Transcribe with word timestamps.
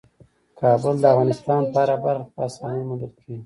کابل 0.59 0.95
د 0.99 1.05
افغانستان 1.13 1.61
په 1.71 1.75
هره 1.83 1.95
برخه 2.03 2.23
کې 2.27 2.33
په 2.35 2.41
اسانۍ 2.49 2.81
موندل 2.87 3.11
کېږي. 3.19 3.39